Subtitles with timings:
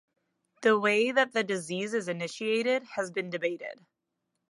[0.63, 3.85] The way that the disease is initiated has been debated.